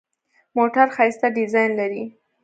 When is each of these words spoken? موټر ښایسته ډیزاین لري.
موټر 0.57 0.87
ښایسته 0.95 1.27
ډیزاین 1.35 1.71
لري. 1.79 2.03